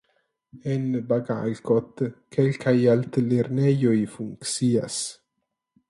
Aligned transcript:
En 0.75 0.85
Bagalkot 1.11 2.03
kelkaj 2.37 2.75
altlernejoj 2.95 3.97
funkcias. 4.17 4.99